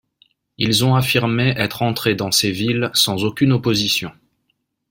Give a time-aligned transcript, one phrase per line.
[0.57, 4.11] Ils ont affirmé être entrés dans ces villes sans aucune opposition.